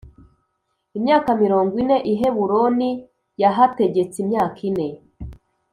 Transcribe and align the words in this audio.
imyaka 0.97 1.29
mirongo 1.41 1.73
ine 1.83 1.97
I 2.11 2.13
Heburoni 2.19 2.89
yahategetse 3.43 4.15
imyaka 4.23 4.57
ine 4.69 4.87